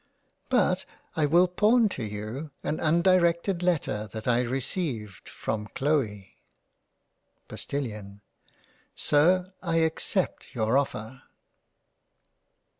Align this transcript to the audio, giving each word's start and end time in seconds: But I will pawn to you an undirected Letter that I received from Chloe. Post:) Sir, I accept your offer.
But 0.49 0.83
I 1.15 1.27
will 1.27 1.47
pawn 1.47 1.87
to 1.89 2.03
you 2.03 2.49
an 2.63 2.79
undirected 2.79 3.61
Letter 3.61 4.09
that 4.11 4.27
I 4.27 4.41
received 4.41 5.29
from 5.29 5.67
Chloe. 5.75 6.37
Post:) 7.47 7.75
Sir, 8.95 9.53
I 9.61 9.75
accept 9.75 10.55
your 10.55 10.75
offer. 10.75 11.21